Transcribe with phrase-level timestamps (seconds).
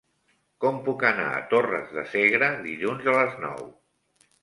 [0.65, 3.67] Com puc anar a Torres de Segre dilluns a les nou?